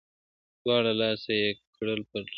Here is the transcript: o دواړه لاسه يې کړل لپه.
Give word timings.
o 0.03 0.03
دواړه 0.63 0.91
لاسه 1.01 1.31
يې 1.41 1.49
کړل 1.75 1.93
لپه. 2.01 2.19